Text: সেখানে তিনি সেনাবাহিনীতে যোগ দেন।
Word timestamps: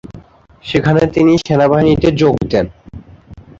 সেখানে 0.65 1.01
তিনি 1.15 1.33
সেনাবাহিনীতে 1.45 2.07
যোগ 2.21 2.35
দেন। 2.51 2.65